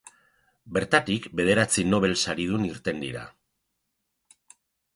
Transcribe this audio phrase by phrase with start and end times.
[0.77, 3.29] Bertatik, bederatzi Nobel Saridun irten dira.